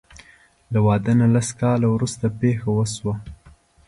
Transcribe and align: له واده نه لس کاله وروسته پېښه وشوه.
له 0.71 0.79
واده 0.87 1.13
نه 1.19 1.27
لس 1.35 1.49
کاله 1.61 1.87
وروسته 1.91 2.25
پېښه 2.39 2.69
وشوه. 2.77 3.13